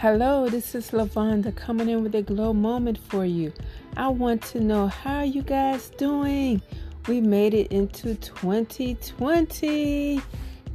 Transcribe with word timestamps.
Hello, 0.00 0.48
this 0.48 0.74
is 0.74 0.92
Lavonda 0.92 1.54
coming 1.54 1.90
in 1.90 2.02
with 2.02 2.14
a 2.14 2.22
glow 2.22 2.54
moment 2.54 2.96
for 2.96 3.26
you. 3.26 3.52
I 3.98 4.08
want 4.08 4.40
to 4.44 4.58
know 4.58 4.86
how 4.86 5.20
you 5.20 5.42
guys 5.42 5.90
doing. 5.90 6.62
We 7.06 7.20
made 7.20 7.52
it 7.52 7.70
into 7.70 8.14
2020. 8.14 10.22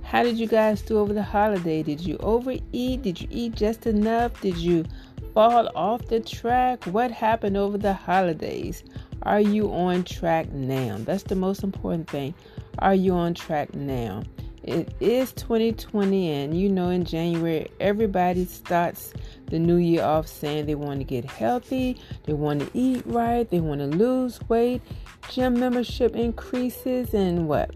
How 0.04 0.21
did 0.21 0.38
you 0.38 0.46
guys 0.46 0.84
do 0.84 1.00
over 1.00 1.11
the 1.11 1.24
holiday? 1.24 1.82
Did 1.82 2.02
you 2.02 2.18
overeat? 2.18 3.02
Did 3.02 3.20
you 3.20 3.28
eat 3.32 3.56
just 3.56 3.88
enough? 3.88 4.39
Did 4.42 4.57
you 4.57 4.86
fall 5.34 5.71
off 5.76 6.05
the 6.05 6.20
track? 6.20 6.86
What 6.86 7.10
happened 7.10 7.57
over 7.57 7.80
the 7.80 7.94
holidays? 7.94 8.84
Are 9.23 9.42
you 9.42 9.73
on 9.73 10.04
track 10.04 10.52
now? 10.52 10.98
That's 11.00 11.23
the 11.23 11.34
most 11.34 11.64
important 11.64 12.07
thing. 12.07 12.36
Are 12.78 12.94
you 12.94 13.14
on 13.14 13.34
track 13.34 13.73
now? 13.73 14.21
It 14.66 14.95
is 15.00 15.32
2020, 15.34 16.32
and 16.32 16.60
you 16.60 16.69
know, 16.69 16.89
in 16.89 17.06
January, 17.06 17.69
everybody 17.79 18.46
starts 18.46 19.14
the 19.46 19.60
new 19.60 19.75
year 19.75 20.04
off 20.04 20.28
saying 20.28 20.65
they 20.65 20.73
want 20.73 21.01
to 21.01 21.04
get 21.04 21.23
healthy, 21.23 22.01
they 22.23 22.33
want 22.33 22.61
to 22.61 22.70
eat 22.73 23.04
right, 23.06 23.47
they 23.47 23.59
want 23.59 23.82
to 23.82 23.86
lose 23.86 24.39
weight, 24.50 24.82
gym 25.29 25.59
membership 25.59 26.15
increases, 26.15 27.14
and 27.14 27.47
what? 27.47 27.75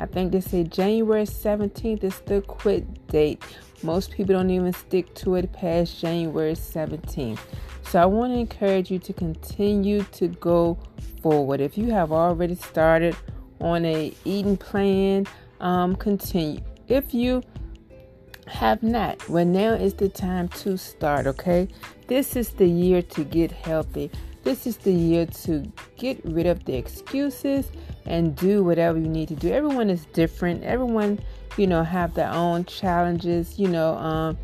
I 0.00 0.06
think 0.06 0.32
they 0.32 0.40
say 0.40 0.64
January 0.64 1.26
17th 1.26 2.02
is 2.02 2.18
the 2.26 2.42
quit 2.42 3.06
date. 3.06 3.44
Most 3.84 4.10
people 4.10 4.34
don't 4.34 4.50
even 4.50 4.72
stick 4.72 5.14
to 5.14 5.36
it 5.36 5.52
past 5.52 6.00
January 6.00 6.54
17th. 6.54 7.38
So 7.84 8.02
I 8.02 8.06
want 8.06 8.32
to 8.32 8.38
encourage 8.40 8.90
you 8.90 8.98
to 8.98 9.12
continue 9.12 10.02
to 10.02 10.26
go 10.26 10.76
forward. 11.22 11.60
If 11.60 11.78
you 11.78 11.92
have 11.92 12.10
already 12.10 12.56
started 12.56 13.14
on 13.60 13.84
a 13.84 14.12
eating 14.24 14.56
plan, 14.56 15.28
um, 15.60 15.96
continue. 15.96 16.60
If 16.88 17.14
you 17.14 17.42
have 18.46 18.82
not, 18.82 19.28
well, 19.28 19.44
now 19.44 19.72
is 19.72 19.94
the 19.94 20.08
time 20.08 20.48
to 20.48 20.76
start, 20.76 21.26
okay? 21.26 21.68
This 22.06 22.36
is 22.36 22.50
the 22.50 22.66
year 22.66 23.02
to 23.02 23.24
get 23.24 23.50
healthy. 23.50 24.10
This 24.44 24.66
is 24.66 24.76
the 24.76 24.92
year 24.92 25.26
to 25.26 25.72
get 25.96 26.24
rid 26.24 26.46
of 26.46 26.64
the 26.64 26.74
excuses 26.74 27.72
and 28.04 28.36
do 28.36 28.62
whatever 28.62 28.96
you 28.96 29.08
need 29.08 29.26
to 29.28 29.34
do. 29.34 29.52
Everyone 29.52 29.90
is 29.90 30.06
different. 30.06 30.62
Everyone, 30.62 31.18
you 31.56 31.66
know, 31.66 31.82
have 31.82 32.14
their 32.14 32.30
own 32.30 32.64
challenges. 32.64 33.58
You 33.58 33.66
know, 33.66 33.96
um, 33.96 34.38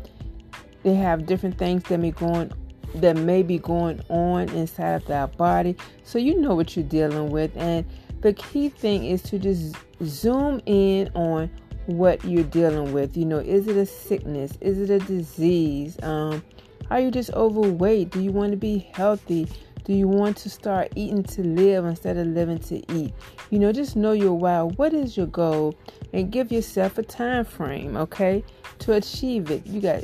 they 0.83 0.95
have 0.95 1.25
different 1.25 1.57
things 1.57 1.83
that 1.83 1.99
may 1.99 2.11
going 2.11 2.51
that 2.95 3.15
may 3.17 3.41
be 3.41 3.57
going 3.57 4.01
on 4.09 4.49
inside 4.49 4.95
of 4.95 5.05
their 5.05 5.27
body. 5.27 5.75
So 6.03 6.19
you 6.19 6.39
know 6.39 6.53
what 6.53 6.75
you're 6.75 6.85
dealing 6.85 7.31
with, 7.31 7.55
and 7.55 7.85
the 8.23 8.33
key 8.33 8.69
thing 8.69 9.05
is 9.05 9.21
to 9.21 9.37
just 9.37 9.75
zoom 10.03 10.61
in 10.65 11.09
on 11.13 11.51
what 11.87 12.23
you're 12.23 12.45
dealing 12.45 12.93
with. 12.93 13.17
You 13.17 13.25
know, 13.25 13.37
is 13.37 13.67
it 13.67 13.75
a 13.75 13.85
sickness? 13.85 14.57
Is 14.61 14.79
it 14.79 14.89
a 14.89 14.99
disease? 15.05 16.01
Um, 16.01 16.41
are 16.89 17.01
you 17.01 17.11
just 17.11 17.31
overweight? 17.33 18.11
Do 18.11 18.21
you 18.21 18.31
want 18.31 18.51
to 18.51 18.57
be 18.57 18.89
healthy? 18.93 19.49
Do 19.83 19.91
you 19.91 20.07
want 20.07 20.37
to 20.37 20.49
start 20.49 20.93
eating 20.95 21.23
to 21.23 21.43
live 21.43 21.83
instead 21.83 22.15
of 22.15 22.27
living 22.27 22.59
to 22.59 22.93
eat? 22.93 23.13
You 23.49 23.59
know, 23.59 23.73
just 23.73 23.97
know 23.97 24.13
your 24.13 24.33
why. 24.33 24.61
What 24.61 24.93
is 24.93 25.17
your 25.17 25.27
goal? 25.27 25.75
And 26.13 26.31
give 26.31 26.49
yourself 26.49 26.97
a 26.97 27.03
time 27.03 27.43
frame, 27.43 27.97
okay, 27.97 28.41
to 28.79 28.93
achieve 28.93 29.51
it. 29.51 29.67
You 29.67 29.81
got 29.81 30.03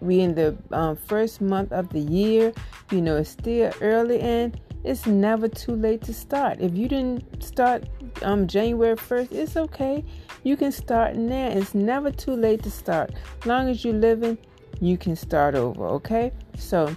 we 0.00 0.18
in 0.18 0.34
the 0.34 0.56
um, 0.72 0.96
first 0.96 1.40
month 1.40 1.70
of 1.70 1.88
the 1.90 2.00
year. 2.00 2.52
You 2.90 3.00
know, 3.00 3.16
it's 3.18 3.30
still 3.30 3.72
early 3.80 4.18
and 4.18 4.58
it's 4.84 5.06
never 5.06 5.48
too 5.48 5.76
late 5.76 6.02
to 6.02 6.14
start. 6.14 6.60
If 6.60 6.76
you 6.76 6.88
didn't 6.88 7.42
start 7.42 7.84
um, 8.22 8.46
January 8.46 8.96
1st, 8.96 9.32
it's 9.32 9.56
okay. 9.56 10.04
You 10.42 10.56
can 10.56 10.72
start 10.72 11.16
now. 11.16 11.48
It's 11.48 11.74
never 11.74 12.10
too 12.10 12.34
late 12.34 12.62
to 12.64 12.70
start. 12.70 13.12
As 13.40 13.46
long 13.46 13.68
as 13.68 13.84
you're 13.84 13.94
living, 13.94 14.38
you 14.80 14.98
can 14.98 15.14
start 15.14 15.54
over, 15.54 15.86
okay? 15.86 16.32
So 16.56 16.94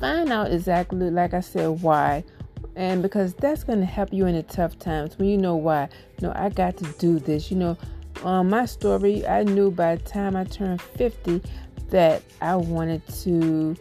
find 0.00 0.32
out 0.32 0.52
exactly, 0.52 1.10
like 1.10 1.32
I 1.34 1.40
said, 1.40 1.80
why. 1.80 2.24
And 2.74 3.02
because 3.02 3.34
that's 3.34 3.62
going 3.62 3.80
to 3.80 3.86
help 3.86 4.12
you 4.12 4.26
in 4.26 4.34
the 4.34 4.42
tough 4.42 4.78
times 4.78 5.16
when 5.18 5.28
you 5.28 5.38
know 5.38 5.56
why. 5.56 5.88
You 6.20 6.28
know, 6.28 6.32
I 6.34 6.48
got 6.48 6.76
to 6.78 6.84
do 6.98 7.18
this. 7.18 7.50
You 7.50 7.56
know, 7.58 7.78
um, 8.24 8.48
my 8.50 8.66
story, 8.66 9.26
I 9.26 9.44
knew 9.44 9.70
by 9.70 9.96
the 9.96 10.02
time 10.02 10.34
I 10.34 10.44
turned 10.44 10.82
50 10.82 11.40
that 11.90 12.22
I 12.40 12.56
wanted 12.56 13.06
to 13.22 13.76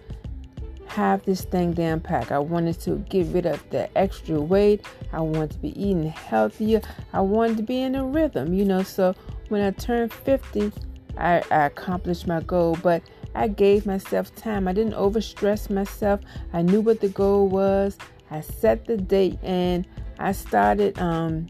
have 0.89 1.23
this 1.23 1.41
thing 1.41 1.73
down 1.73 2.00
packed. 2.00 2.31
I 2.31 2.39
wanted 2.39 2.79
to 2.81 2.97
get 3.09 3.27
rid 3.27 3.45
of 3.45 3.63
the 3.69 3.95
extra 3.97 4.39
weight. 4.41 4.85
I 5.13 5.22
wanted 5.22 5.51
to 5.51 5.57
be 5.59 5.69
eating 5.79 6.09
healthier. 6.09 6.81
I 7.13 7.22
wanted 7.22 7.57
to 7.57 7.63
be 7.63 7.81
in 7.81 7.95
a 7.95 8.05
rhythm, 8.05 8.53
you 8.53 8.66
know. 8.66 8.83
So 8.83 9.13
when 9.50 9.61
I 9.61 9.72
turned 9.72 10.11
50, 10.11 10.72
I, 11.17 11.44
I 11.51 11.66
accomplished 11.66 12.27
my 12.27 12.41
goal, 12.41 12.77
but 12.81 13.03
I 13.35 13.47
gave 13.47 13.85
myself 13.85 14.33
time. 14.35 14.67
I 14.67 14.73
didn't 14.73 14.94
overstress 14.94 15.69
myself. 15.69 16.22
I 16.53 16.63
knew 16.63 16.81
what 16.81 17.01
the 17.01 17.09
goal 17.09 17.47
was. 17.47 17.97
I 18.31 18.41
set 18.41 18.85
the 18.85 18.97
date 18.97 19.39
and 19.44 19.88
I 20.17 20.31
started 20.31 20.97
um, 21.00 21.47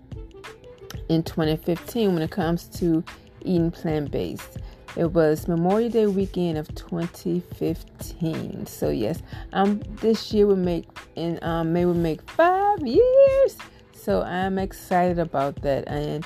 in 1.08 1.24
2015 1.24 2.14
when 2.14 2.22
it 2.22 2.32
comes 2.32 2.66
to 2.80 3.04
eating 3.42 3.72
plant 3.72 4.12
based. 4.12 4.58
It 4.96 5.12
was 5.14 5.48
Memorial 5.48 5.90
Day 5.90 6.08
weekend 6.08 6.58
of 6.58 6.74
2015. 6.76 8.66
So 8.66 8.90
yes, 8.90 9.22
um, 9.54 9.82
this 10.02 10.34
year 10.34 10.48
will 10.48 10.56
make 10.56 10.88
in 11.16 11.38
um 11.44 11.74
May 11.74 11.86
will 11.86 11.94
make 11.94 12.22
five 12.32 12.86
years. 12.86 13.58
So 13.94 14.24
I'm 14.24 14.58
excited 14.58 15.20
about 15.20 15.62
that. 15.62 15.88
And 15.88 16.26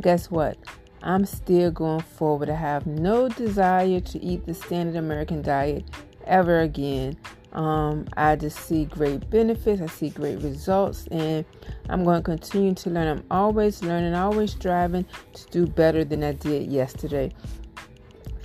guess 0.00 0.30
what? 0.30 0.58
I'm 1.02 1.24
still 1.24 1.70
going 1.70 2.00
forward. 2.00 2.48
I 2.48 2.54
have 2.54 2.86
no 2.86 3.28
desire 3.28 4.00
to 4.00 4.22
eat 4.22 4.46
the 4.46 4.54
standard 4.54 4.96
American 4.96 5.42
diet 5.42 5.84
ever 6.26 6.60
again. 6.60 7.16
Um, 7.52 8.06
I 8.16 8.36
just 8.36 8.60
see 8.60 8.86
great 8.86 9.28
benefits, 9.28 9.82
I 9.82 9.86
see 9.86 10.08
great 10.08 10.40
results, 10.40 11.06
and 11.10 11.44
I'm 11.90 12.02
going 12.02 12.22
to 12.22 12.24
continue 12.24 12.74
to 12.74 12.90
learn. 12.90 13.06
I'm 13.08 13.24
always 13.30 13.82
learning, 13.82 14.14
always 14.14 14.52
striving 14.52 15.04
to 15.34 15.46
do 15.50 15.66
better 15.66 16.02
than 16.02 16.24
I 16.24 16.32
did 16.32 16.72
yesterday. 16.72 17.30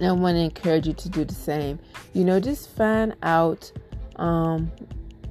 I 0.02 0.12
want 0.12 0.36
to 0.36 0.42
encourage 0.42 0.88
you 0.88 0.94
to 0.94 1.10
do 1.10 1.26
the 1.26 1.34
same. 1.34 1.80
You 2.14 2.24
know, 2.24 2.40
just 2.40 2.70
find 2.70 3.16
out 3.24 3.72
um, 4.18 4.72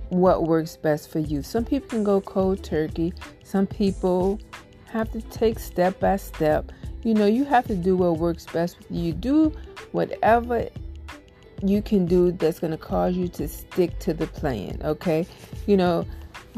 what 0.08 0.44
works 0.44 0.76
best 0.76 1.10
for 1.10 1.20
you. 1.20 1.42
Some 1.42 1.64
people 1.64 1.88
can 1.88 2.04
go 2.04 2.20
cold 2.20 2.64
turkey, 2.64 3.12
some 3.44 3.66
people 3.66 4.40
have 4.90 5.10
to 5.12 5.20
take 5.22 5.58
step 5.58 6.00
by 6.00 6.16
step. 6.16 6.72
You 7.02 7.14
know, 7.14 7.26
you 7.26 7.44
have 7.44 7.66
to 7.68 7.76
do 7.76 7.96
what 7.96 8.18
works 8.18 8.46
best 8.46 8.78
you. 8.90 9.12
Do 9.12 9.52
whatever 9.92 10.68
you 11.62 11.80
can 11.80 12.06
do 12.06 12.32
that's 12.32 12.58
going 12.58 12.72
to 12.72 12.76
cause 12.76 13.16
you 13.16 13.28
to 13.28 13.48
stick 13.48 13.98
to 14.00 14.12
the 14.12 14.26
plan, 14.26 14.80
okay? 14.82 15.26
You 15.66 15.76
know, 15.76 16.06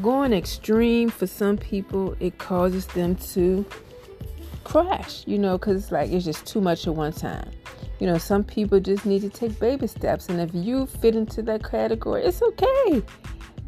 going 0.01 0.33
extreme 0.33 1.11
for 1.11 1.27
some 1.27 1.57
people, 1.57 2.17
it 2.21 2.39
causes 2.39 2.87
them 2.87 3.17
to 3.17 3.67
crash, 4.65 5.25
you 5.27 5.39
know, 5.39 5.59
because 5.59 5.83
it's 5.83 5.93
like 5.93 6.11
it's 6.11 6.25
just 6.25 6.47
too 6.47 6.61
much 6.61 6.87
at 6.87 6.95
one 6.95 7.13
time. 7.13 7.51
You 7.99 8.07
know, 8.07 8.19
some 8.19 8.45
people 8.45 8.79
just 8.81 9.05
need 9.05 9.23
to 9.23 9.29
take 9.29 9.59
baby 9.59 9.87
steps, 9.87 10.29
and 10.29 10.41
if 10.41 10.51
you 10.55 10.87
fit 10.87 11.17
into 11.17 11.43
that 11.43 11.65
category, 11.69 12.25
it's 12.25 12.43
okay. 12.43 13.03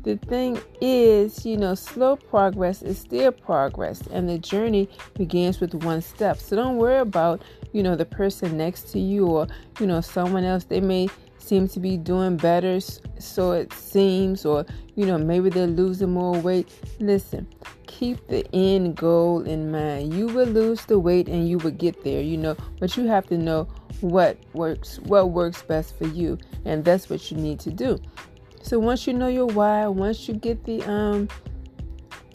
The 0.03 0.17
thing 0.17 0.59
is, 0.81 1.45
you 1.45 1.59
know, 1.59 1.75
slow 1.75 2.17
progress 2.17 2.81
is 2.81 2.99
still 2.99 3.33
progress, 3.33 4.01
and 4.13 4.29
the 4.29 4.39
journey 4.39 4.89
begins 5.15 5.61
with 5.61 5.75
one 5.75 6.01
step. 6.01 6.39
So 6.39 6.57
don't 6.57 6.77
worry 6.77 7.01
about, 7.01 7.43
you 7.73 7.83
know, 7.83 7.97
the 7.97 8.07
person 8.07 8.57
next 8.57 8.91
to 8.93 8.99
you 8.99 9.27
or, 9.27 9.47
you 9.79 9.87
know, 9.87 10.01
someone 10.01 10.45
else. 10.45 10.65
They 10.65 10.81
may 10.81 11.09
seem 11.41 11.69
to 11.69 11.81
be 11.81 11.97
doing 11.97 12.37
better, 12.37 12.81
so 13.19 13.53
it 13.53 13.73
seems, 13.73 14.45
or, 14.45 14.65
you 14.95 15.07
know, 15.07 15.19
maybe 15.19 15.51
they're 15.51 15.67
losing 15.67 16.11
more 16.11 16.39
weight. 16.39 16.69
Listen, 17.01 17.49
keep 17.87 18.27
the 18.29 18.47
end 18.55 18.97
goal 18.97 19.43
in 19.43 19.71
mind. 19.71 20.15
You 20.15 20.27
will 20.27 20.47
lose 20.47 20.85
the 20.85 20.99
weight 20.99 21.29
and 21.29 21.49
you 21.49 21.59
will 21.59 21.71
get 21.71 22.05
there, 22.05 22.21
you 22.21 22.37
know, 22.37 22.57
but 22.79 22.97
you 22.97 23.07
have 23.07 23.27
to 23.29 23.39
know 23.39 23.69
what 24.01 24.39
works 24.55 24.99
what 25.01 25.31
works 25.31 25.63
best 25.63 25.97
for 25.99 26.07
you 26.07 26.39
and 26.65 26.85
that's 26.85 27.11
what 27.11 27.31
you 27.31 27.37
need 27.37 27.61
to 27.61 27.71
do 27.71 27.99
so 28.63 28.79
once 28.79 29.07
you 29.07 29.13
know 29.13 29.29
your 29.29 29.47
why 29.47 29.87
once 29.87 30.29
you 30.29 30.35
get 30.35 30.65
the 30.65 30.83
um 30.91 31.29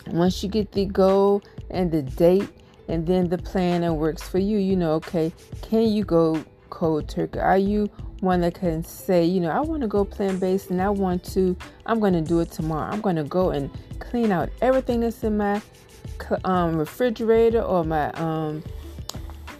once 0.07 0.43
you 0.43 0.49
get 0.49 0.71
the 0.73 0.85
goal 0.85 1.41
and 1.71 1.91
the 1.91 2.03
date 2.03 2.49
and 2.87 3.07
then 3.07 3.27
the 3.29 3.37
plan 3.37 3.81
that 3.81 3.93
works 3.93 4.21
for 4.27 4.37
you 4.37 4.57
you 4.57 4.75
know 4.75 4.93
okay 4.93 5.33
can 5.63 5.87
you 5.87 6.03
go 6.03 6.43
cold 6.69 7.07
turkey 7.09 7.39
are 7.39 7.57
you 7.57 7.89
one 8.25 8.41
that 8.41 8.53
can 8.55 8.83
say 8.83 9.23
you 9.23 9.39
know 9.39 9.49
i 9.49 9.59
want 9.59 9.81
to 9.81 9.87
go 9.87 10.03
plant-based 10.03 10.69
and 10.69 10.81
i 10.81 10.89
want 10.89 11.23
to 11.23 11.55
i'm 11.85 11.99
going 11.99 12.13
to 12.13 12.21
do 12.21 12.39
it 12.41 12.51
tomorrow 12.51 12.91
i'm 12.91 12.99
going 12.99 13.15
to 13.15 13.23
go 13.23 13.51
and 13.51 13.69
clean 13.99 14.31
out 14.31 14.49
everything 14.61 14.99
that's 14.99 15.23
in 15.23 15.37
my 15.37 15.61
um, 16.43 16.75
refrigerator 16.75 17.61
or 17.61 17.83
my 17.83 18.11
um, 18.11 18.63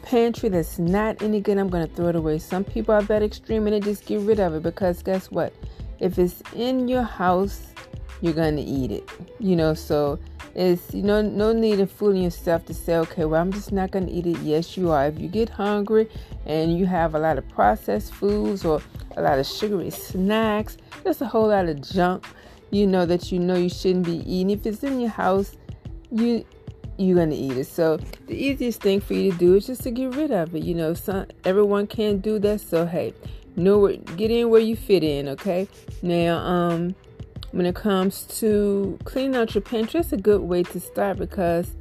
pantry 0.06 0.50
that's 0.50 0.80
not 0.80 1.22
any 1.22 1.42
good, 1.42 1.58
I'm 1.58 1.70
going 1.70 1.88
to 1.88 1.94
throw 1.94 2.08
it 2.08 2.16
away. 2.16 2.38
Some 2.38 2.64
people 2.64 2.94
are 2.94 3.02
that 3.04 3.24
extreme 3.24 3.68
and 3.68 3.76
they 3.76 3.80
just 3.80 4.06
get 4.06 4.22
rid 4.22 4.40
of 4.40 4.54
it 4.54 4.64
because 4.64 5.02
guess 5.02 5.32
what? 5.32 5.54
If 6.00 6.20
it's 6.20 6.42
in 6.54 6.88
your 6.88 7.04
house, 7.04 7.74
you're 8.22 8.34
going 8.34 8.56
to 8.56 8.62
eat 8.62 8.92
it. 8.92 9.10
You 9.40 9.56
know, 9.56 9.74
so 9.74 10.20
It's 10.56 10.94
you 10.94 11.04
know 11.04 11.22
no 11.22 11.52
need 11.52 11.81
of 11.81 11.92
fooling 11.92 12.24
yourself 12.24 12.66
to 12.68 12.74
say, 12.74 12.96
okay, 12.98 13.25
well 13.25 13.42
I'm 13.42 13.52
just 13.52 13.74
not 13.74 13.92
gonna 13.92 14.10
eat 14.10 14.25
it. 14.25 14.38
Yes, 14.40 14.78
you 14.78 14.90
are. 14.90 15.07
If 15.07 15.19
you 15.19 15.28
get 15.28 15.50
hungry 15.50 16.10
and 16.46 16.78
you 16.78 16.86
have 16.86 17.13
a 17.13 17.19
lot 17.19 17.38
of 17.38 17.48
processed 17.50 18.13
foods 18.13 18.63
or 18.63 18.81
a 19.18 19.22
lot 19.22 19.38
of 19.38 19.46
sugary 19.46 19.90
snacks, 19.90 20.78
just 21.04 21.22
a 21.22 21.25
whole 21.25 21.50
lot 21.50 21.68
of 21.68 21.81
junk, 21.81 22.25
you 22.72 22.88
know 22.88 23.06
that 23.06 23.34
you 23.34 23.40
know 23.40 23.56
you 23.56 23.69
shouldn't 23.69 24.06
be 24.06 24.19
eating. 24.31 24.52
If 24.52 24.66
it's 24.66 24.81
in 24.84 25.02
your 25.02 25.10
house, 25.10 25.57
you 26.10 26.46
you're 26.98 27.18
gonna 27.18 27.36
eat 27.36 27.58
it. 27.58 27.68
So 27.68 27.98
the 28.28 28.36
easiest 28.36 28.81
thing 28.81 29.01
for 29.01 29.13
you 29.13 29.34
to 29.34 29.38
do 29.38 29.56
is 29.56 29.68
just 29.68 29.84
to 29.84 29.92
get 29.92 30.16
rid 30.16 30.31
of 30.31 30.56
it. 30.56 30.63
You 30.63 30.75
know, 30.75 30.94
some 30.94 31.25
everyone 31.44 31.88
can't 31.88 32.22
do 32.22 32.40
that. 32.40 32.62
So 32.62 32.86
hey, 32.86 33.13
know 33.58 33.80
where 33.80 33.98
get 33.98 34.31
in 34.31 34.50
where 34.50 34.62
you 34.62 34.78
fit 34.78 35.04
in. 35.04 35.28
Okay. 35.30 35.68
Now, 36.01 36.38
um, 36.38 36.96
when 37.56 37.66
it 37.66 37.74
comes 37.74 38.24
to 38.24 39.00
cleaning 39.06 39.38
out 39.38 39.56
your 39.56 39.63
it's 39.72 40.12
a 40.12 40.18
good 40.18 40.42
way 40.42 40.62
to 40.62 40.78
start 40.78 41.18
because 41.18 41.74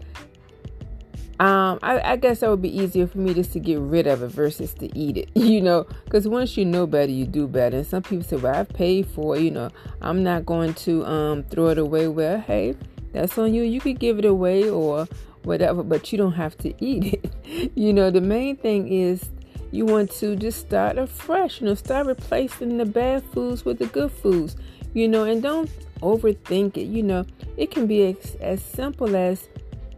um, 1.41 1.81
I, 1.83 2.13
I, 2.13 2.17
guess 2.17 2.41
that 2.41 2.49
would 2.49 2.63
be 2.63 2.79
easier 2.79 3.09
for 3.09 3.19
me 3.19 3.35
just 3.35 3.53
to 3.55 3.59
get 3.59 3.81
rid 3.81 4.07
of 4.07 4.23
it 4.23 4.29
versus 4.29 4.73
to 4.75 4.97
eat 4.97 5.17
it, 5.17 5.31
you 5.35 5.61
know, 5.61 5.85
because 6.05 6.29
once 6.29 6.57
you 6.57 6.65
know 6.65 6.87
better, 6.87 7.11
you 7.11 7.27
do 7.27 7.49
better. 7.49 7.79
And 7.79 7.87
some 7.87 8.05
people 8.05 8.23
say, 8.23 8.37
well, 8.37 8.55
I've 8.55 8.69
paid 8.69 9.09
for 9.09 9.37
it, 9.37 9.43
you 9.43 9.51
know, 9.51 9.69
I'm 10.01 10.23
not 10.23 10.47
going 10.47 10.75
to 10.75 11.05
um, 11.07 11.43
throw 11.43 11.71
it 11.71 11.79
away. 11.79 12.07
Well, 12.07 12.39
hey, 12.39 12.77
that's 13.13 13.37
on 13.37 13.53
you. 13.53 13.65
You 13.65 13.81
could 13.81 13.99
give 13.99 14.21
it 14.21 14.25
away 14.25 14.71
or 14.71 15.09
whatever, 15.43 15.83
but 15.83 16.13
you 16.13 16.19
don't 16.19 16.35
have 16.35 16.57
to 16.59 16.73
eat 16.79 17.21
it. 17.45 17.73
you 17.75 17.93
know, 17.93 18.13
the 18.13 18.21
main 18.21 18.57
thing 18.57 18.87
is 18.93 19.29
you 19.73 19.87
want 19.87 20.13
to 20.13 20.37
just 20.37 20.61
start 20.61 20.99
afresh, 20.99 21.61
you 21.61 21.67
know, 21.67 21.75
start 21.75 22.07
replacing 22.07 22.77
the 22.77 22.87
bad 22.87 23.25
foods 23.33 23.65
with 23.65 23.81
the 23.81 23.87
good 23.87 24.13
foods, 24.13 24.55
you 24.95 25.09
know, 25.09 25.25
and 25.25 25.43
don't 25.43 25.71
overthink 26.01 26.77
it. 26.77 26.87
You 26.87 27.03
know, 27.03 27.27
it 27.57 27.71
can 27.71 27.87
be 27.87 28.07
as, 28.07 28.37
as 28.41 28.63
simple 28.63 29.15
as 29.15 29.49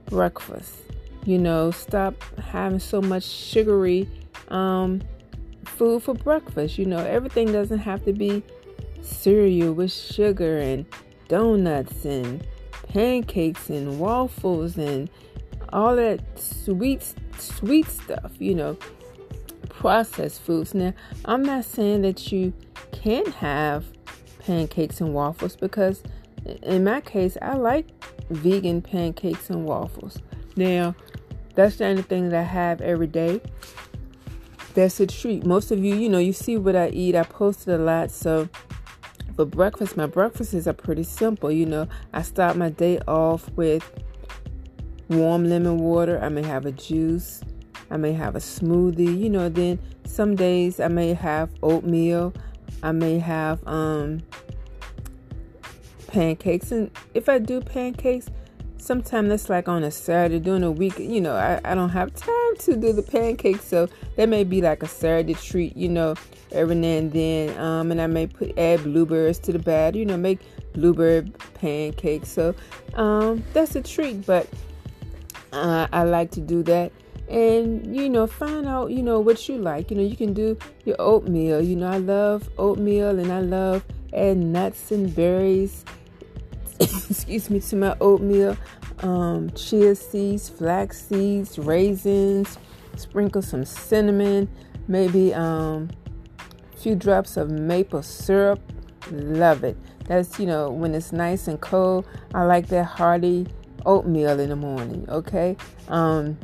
breakfast. 0.06 0.74
You 1.24 1.38
know, 1.38 1.70
stop 1.70 2.14
having 2.38 2.78
so 2.78 3.00
much 3.00 3.24
sugary 3.24 4.08
um, 4.48 5.02
food 5.64 6.02
for 6.02 6.14
breakfast. 6.14 6.78
You 6.78 6.86
know, 6.86 6.98
everything 6.98 7.52
doesn't 7.52 7.78
have 7.78 8.04
to 8.04 8.12
be 8.12 8.42
cereal 9.02 9.72
with 9.72 9.92
sugar 9.92 10.58
and 10.58 10.86
donuts 11.28 12.04
and 12.04 12.46
pancakes 12.88 13.68
and 13.68 13.98
waffles 13.98 14.78
and 14.78 15.10
all 15.72 15.96
that 15.96 16.20
sweet 16.38 17.14
sweet 17.38 17.86
stuff, 17.86 18.32
you 18.38 18.54
know, 18.54 18.78
processed 19.68 20.40
foods. 20.40 20.74
Now, 20.74 20.94
I'm 21.24 21.42
not 21.42 21.64
saying 21.64 22.02
that 22.02 22.32
you 22.32 22.52
can't 22.92 23.28
have 23.34 23.84
pancakes 24.46 25.00
and 25.00 25.12
waffles 25.12 25.56
because 25.56 26.02
in 26.62 26.84
my 26.84 27.00
case, 27.00 27.36
I 27.42 27.54
like 27.56 27.86
vegan 28.30 28.80
pancakes 28.80 29.50
and 29.50 29.64
waffles. 29.64 30.18
Now, 30.56 30.94
that's 31.54 31.76
the 31.76 31.86
only 31.86 32.02
thing 32.02 32.28
that 32.28 32.40
I 32.40 32.42
have 32.42 32.80
every 32.80 33.08
day. 33.08 33.40
That's 34.74 35.00
a 35.00 35.06
treat. 35.06 35.44
Most 35.44 35.70
of 35.70 35.82
you, 35.82 35.94
you 35.94 36.08
know, 36.08 36.18
you 36.18 36.32
see 36.32 36.56
what 36.56 36.76
I 36.76 36.88
eat. 36.90 37.16
I 37.16 37.24
posted 37.24 37.80
a 37.80 37.82
lot, 37.82 38.10
so 38.10 38.48
for 39.34 39.44
breakfast, 39.44 39.96
my 39.96 40.06
breakfasts 40.06 40.66
are 40.66 40.72
pretty 40.72 41.02
simple. 41.02 41.50
You 41.50 41.66
know, 41.66 41.88
I 42.12 42.22
start 42.22 42.56
my 42.56 42.68
day 42.68 43.00
off 43.08 43.50
with 43.52 43.90
warm 45.08 45.48
lemon 45.48 45.78
water. 45.78 46.20
I 46.22 46.28
may 46.28 46.42
have 46.42 46.66
a 46.66 46.72
juice. 46.72 47.42
I 47.90 47.96
may 47.96 48.12
have 48.12 48.36
a 48.36 48.40
smoothie. 48.40 49.18
You 49.18 49.30
know, 49.30 49.48
then 49.48 49.78
some 50.04 50.36
days 50.36 50.78
I 50.78 50.88
may 50.88 51.14
have 51.14 51.50
oatmeal. 51.62 52.34
I 52.82 52.92
may 52.92 53.18
have 53.18 53.66
um, 53.66 54.22
pancakes. 56.16 56.72
And 56.72 56.90
if 57.12 57.28
I 57.28 57.38
do 57.38 57.60
pancakes, 57.60 58.30
sometimes 58.78 59.28
that's 59.28 59.50
like 59.50 59.68
on 59.68 59.84
a 59.84 59.90
Saturday 59.90 60.40
during 60.40 60.62
a 60.62 60.72
week. 60.72 60.98
You 60.98 61.20
know, 61.20 61.34
I, 61.36 61.60
I 61.62 61.74
don't 61.74 61.90
have 61.90 62.14
time 62.14 62.56
to 62.60 62.76
do 62.76 62.94
the 62.94 63.02
pancakes, 63.02 63.64
so 63.64 63.86
that 64.16 64.28
may 64.28 64.42
be 64.42 64.62
like 64.62 64.82
a 64.82 64.88
Saturday 64.88 65.34
treat. 65.34 65.76
You 65.76 65.90
know, 65.90 66.14
every 66.52 66.74
now 66.74 66.88
and 66.88 67.12
then. 67.12 67.58
Um, 67.58 67.90
and 67.90 68.00
I 68.00 68.06
may 68.06 68.26
put 68.26 68.58
add 68.58 68.82
blueberries 68.82 69.38
to 69.40 69.52
the 69.52 69.58
batter. 69.58 69.98
You 69.98 70.06
know, 70.06 70.16
make 70.16 70.40
blueberry 70.72 71.30
pancakes. 71.54 72.30
So 72.30 72.54
um, 72.94 73.44
that's 73.52 73.76
a 73.76 73.82
treat, 73.82 74.24
but 74.24 74.48
uh, 75.52 75.86
I 75.92 76.04
like 76.04 76.30
to 76.32 76.40
do 76.40 76.62
that. 76.62 76.92
And 77.28 77.94
you 77.94 78.08
know, 78.08 78.26
find 78.26 78.66
out 78.66 78.90
you 78.90 79.02
know 79.02 79.20
what 79.20 79.46
you 79.50 79.58
like. 79.58 79.90
You 79.90 79.98
know, 79.98 80.02
you 80.02 80.16
can 80.16 80.32
do 80.32 80.56
your 80.86 80.96
oatmeal. 80.98 81.60
You 81.60 81.76
know, 81.76 81.88
I 81.88 81.98
love 81.98 82.48
oatmeal, 82.56 83.18
and 83.18 83.30
I 83.30 83.40
love 83.40 83.84
add 84.14 84.38
nuts 84.38 84.90
and 84.92 85.14
berries 85.14 85.84
excuse 87.10 87.50
me, 87.50 87.60
to 87.60 87.76
my 87.76 87.96
oatmeal. 88.00 88.56
Um, 89.00 89.50
chia 89.50 89.94
seeds, 89.94 90.48
flax 90.48 91.06
seeds, 91.06 91.58
raisins, 91.58 92.58
sprinkle 92.96 93.42
some 93.42 93.64
cinnamon, 93.64 94.48
maybe 94.88 95.34
um, 95.34 95.90
a 96.72 96.76
few 96.76 96.94
drops 96.94 97.36
of 97.36 97.50
maple 97.50 98.02
syrup. 98.02 98.60
Love 99.10 99.64
it. 99.64 99.76
That's, 100.06 100.38
you 100.38 100.46
know, 100.46 100.70
when 100.70 100.94
it's 100.94 101.12
nice 101.12 101.48
and 101.48 101.60
cold, 101.60 102.06
I 102.34 102.44
like 102.44 102.68
that 102.68 102.84
hearty 102.84 103.46
oatmeal 103.84 104.38
in 104.40 104.50
the 104.50 104.56
morning, 104.56 105.06
okay? 105.08 105.56
Um, 105.88 106.38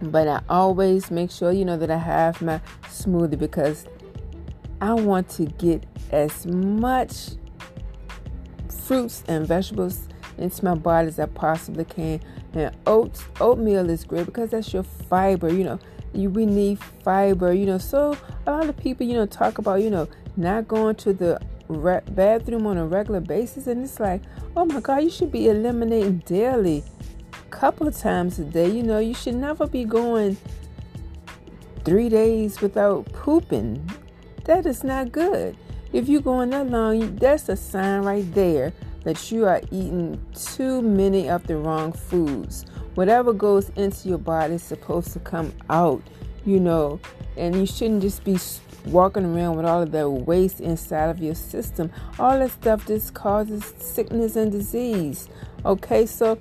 but 0.00 0.28
I 0.28 0.42
always 0.48 1.10
make 1.10 1.30
sure, 1.30 1.52
you 1.52 1.64
know, 1.64 1.76
that 1.76 1.90
I 1.90 1.98
have 1.98 2.42
my 2.42 2.60
smoothie 2.84 3.38
because 3.38 3.86
I 4.80 4.92
want 4.92 5.28
to 5.30 5.46
get 5.46 5.84
as 6.10 6.46
much 6.46 7.30
fruits 8.86 9.24
and 9.26 9.46
vegetables 9.46 10.08
into 10.38 10.64
my 10.64 10.74
body 10.74 11.08
as 11.08 11.18
I 11.18 11.26
possibly 11.26 11.84
can. 11.84 12.20
And 12.52 12.74
oats, 12.86 13.24
oatmeal 13.40 13.90
is 13.90 14.04
great 14.04 14.26
because 14.26 14.50
that's 14.50 14.72
your 14.72 14.84
fiber. 14.84 15.52
You 15.52 15.64
know, 15.64 15.78
you 16.14 16.30
we 16.30 16.46
need 16.46 16.78
fiber. 17.02 17.52
You 17.52 17.66
know, 17.66 17.78
so 17.78 18.16
a 18.46 18.50
lot 18.50 18.68
of 18.68 18.76
people, 18.76 19.06
you 19.06 19.14
know, 19.14 19.26
talk 19.26 19.58
about 19.58 19.82
you 19.82 19.90
know 19.90 20.08
not 20.36 20.68
going 20.68 20.94
to 20.96 21.12
the 21.12 21.40
re- 21.68 22.00
bathroom 22.10 22.66
on 22.66 22.76
a 22.76 22.86
regular 22.86 23.20
basis, 23.20 23.66
and 23.66 23.82
it's 23.82 24.00
like, 24.00 24.22
oh 24.56 24.64
my 24.64 24.80
God, 24.80 24.98
you 24.98 25.10
should 25.10 25.32
be 25.32 25.48
eliminating 25.48 26.18
daily, 26.26 26.84
couple 27.50 27.90
times 27.90 28.38
a 28.38 28.44
day. 28.44 28.70
You 28.70 28.82
know, 28.82 28.98
you 28.98 29.14
should 29.14 29.34
never 29.34 29.66
be 29.66 29.84
going 29.84 30.36
three 31.84 32.08
days 32.08 32.60
without 32.60 33.06
pooping. 33.12 33.90
That 34.44 34.64
is 34.64 34.84
not 34.84 35.12
good. 35.12 35.56
If 35.96 36.10
you're 36.10 36.20
going 36.20 36.50
that 36.50 36.68
long, 36.68 37.16
that's 37.16 37.48
a 37.48 37.56
sign 37.56 38.02
right 38.02 38.34
there 38.34 38.74
that 39.04 39.32
you 39.32 39.46
are 39.46 39.62
eating 39.70 40.22
too 40.34 40.82
many 40.82 41.30
of 41.30 41.46
the 41.46 41.56
wrong 41.56 41.90
foods. 41.90 42.66
Whatever 42.96 43.32
goes 43.32 43.70
into 43.76 44.10
your 44.10 44.18
body 44.18 44.56
is 44.56 44.62
supposed 44.62 45.14
to 45.14 45.20
come 45.20 45.54
out, 45.70 46.02
you 46.44 46.60
know, 46.60 47.00
and 47.38 47.56
you 47.56 47.64
shouldn't 47.64 48.02
just 48.02 48.24
be 48.24 48.36
walking 48.84 49.24
around 49.24 49.56
with 49.56 49.64
all 49.64 49.80
of 49.80 49.90
that 49.92 50.10
waste 50.10 50.60
inside 50.60 51.08
of 51.08 51.18
your 51.18 51.34
system. 51.34 51.90
All 52.18 52.38
that 52.40 52.50
stuff 52.50 52.86
just 52.86 53.14
causes 53.14 53.72
sickness 53.78 54.36
and 54.36 54.52
disease. 54.52 55.30
Okay, 55.64 56.04
so 56.04 56.38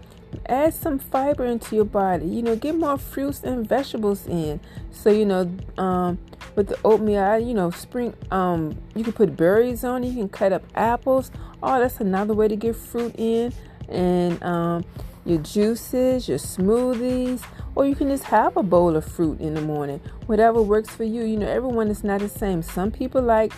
add 0.47 0.73
some 0.73 0.99
fiber 0.99 1.45
into 1.45 1.77
your 1.77 1.85
body. 1.85 2.25
You 2.25 2.41
know, 2.41 2.57
get 2.57 2.75
more 2.75 2.97
fruits 2.97 3.41
and 3.45 3.65
vegetables 3.65 4.27
in. 4.27 4.59
So 4.91 5.11
you 5.11 5.25
know, 5.25 5.49
um, 5.77 6.17
with 6.55 6.67
the 6.67 6.77
oatmeal, 6.83 7.39
you 7.39 7.53
know, 7.53 7.69
spring. 7.71 8.13
Um, 8.31 8.77
you 8.95 9.03
can 9.03 9.13
put 9.13 9.35
berries 9.35 9.83
on. 9.83 10.03
it. 10.03 10.07
You 10.07 10.15
can 10.15 10.29
cut 10.29 10.53
up 10.53 10.63
apples. 10.75 11.31
Oh, 11.61 11.79
that's 11.79 11.99
another 11.99 12.33
way 12.33 12.47
to 12.47 12.55
get 12.55 12.75
fruit 12.75 13.15
in. 13.17 13.53
And 13.89 14.41
um, 14.43 14.85
your 15.25 15.39
juices, 15.39 16.27
your 16.27 16.37
smoothies, 16.37 17.41
or 17.75 17.85
you 17.85 17.95
can 17.95 18.09
just 18.09 18.23
have 18.25 18.55
a 18.57 18.63
bowl 18.63 18.95
of 18.95 19.05
fruit 19.05 19.39
in 19.39 19.53
the 19.53 19.61
morning. 19.61 19.99
Whatever 20.27 20.61
works 20.61 20.89
for 20.89 21.03
you. 21.03 21.23
You 21.23 21.37
know, 21.37 21.47
everyone 21.47 21.89
is 21.89 22.03
not 22.03 22.21
the 22.21 22.29
same. 22.29 22.61
Some 22.61 22.91
people 22.91 23.21
like 23.21 23.53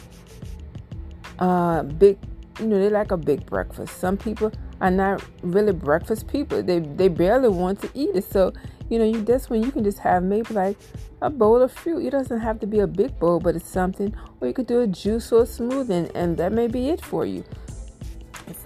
uh, 1.40 1.84
big. 1.84 2.18
You 2.60 2.66
know, 2.66 2.80
they 2.80 2.90
like 2.90 3.12
a 3.12 3.18
big 3.18 3.46
breakfast. 3.46 4.00
Some 4.00 4.18
people 4.18 4.52
are 4.82 4.90
not 4.90 5.24
really 5.44 5.74
breakfast 5.74 6.28
people. 6.28 6.64
They 6.64 6.80
they 6.80 7.08
barely 7.08 7.50
want 7.50 7.82
to 7.82 7.92
eat 7.94 8.16
it. 8.16 8.24
So, 8.24 8.52
you 8.90 9.00
know, 9.00 9.06
you 9.06 9.22
that's 9.22 9.50
when 9.50 9.64
you 9.64 9.72
can 9.72 9.84
just 9.84 10.00
have 10.00 10.24
maybe 10.24 10.54
like 10.54 10.78
a 11.22 11.30
bowl 11.30 11.62
of 11.62 11.72
fruit. 11.72 12.06
It 12.06 12.12
doesn't 12.12 12.40
have 12.40 12.60
to 12.62 12.68
be 12.68 12.80
a 12.80 12.88
big 12.88 13.18
bowl, 13.20 13.40
but 13.40 13.56
it's 13.56 13.70
something. 13.70 14.16
Or 14.40 14.48
you 14.48 14.54
could 14.54 14.68
do 14.68 14.82
a 14.82 14.88
juice 14.88 15.32
or 15.32 15.42
a 15.42 15.46
smoothie, 15.46 15.90
and, 15.90 16.16
and 16.16 16.38
that 16.38 16.52
may 16.52 16.68
be 16.68 16.90
it 16.90 17.02
for 17.02 17.26
you. 17.26 17.44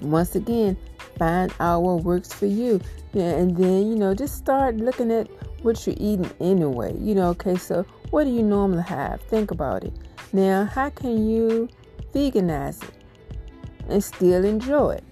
Once 0.01 0.35
again, 0.35 0.77
find 1.17 1.53
out 1.59 1.81
what 1.81 2.03
works 2.03 2.33
for 2.33 2.45
you. 2.45 2.79
Yeah, 3.13 3.31
and 3.31 3.55
then, 3.57 3.87
you 3.87 3.95
know, 3.95 4.13
just 4.13 4.37
start 4.37 4.77
looking 4.77 5.11
at 5.11 5.27
what 5.63 5.85
you're 5.85 5.95
eating 5.99 6.31
anyway. 6.39 6.95
You 6.97 7.15
know, 7.15 7.29
okay, 7.29 7.55
so 7.55 7.85
what 8.11 8.23
do 8.23 8.29
you 8.29 8.43
normally 8.43 8.83
have? 8.83 9.21
Think 9.21 9.51
about 9.51 9.83
it. 9.83 9.93
Now, 10.33 10.65
how 10.65 10.89
can 10.89 11.27
you 11.29 11.67
veganize 12.13 12.83
it 12.83 12.93
and 13.89 14.03
still 14.03 14.45
enjoy 14.45 14.91
it? 14.91 15.03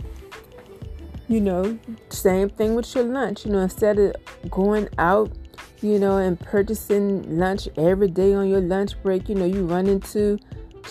You 1.29 1.39
know, 1.39 1.77
same 2.09 2.49
thing 2.49 2.73
with 2.73 2.93
your 2.95 3.03
lunch. 3.03 3.45
You 3.45 3.51
know, 3.51 3.59
instead 3.59 3.99
of 3.99 4.15
going 4.49 4.89
out, 4.97 5.31
you 5.79 5.99
know, 5.99 6.17
and 6.17 6.39
purchasing 6.39 7.37
lunch 7.37 7.69
every 7.77 8.07
day 8.07 8.33
on 8.33 8.49
your 8.49 8.61
lunch 8.61 9.01
break, 9.03 9.29
you 9.29 9.35
know, 9.35 9.45
you 9.45 9.63
run 9.65 9.85
into 9.85 10.39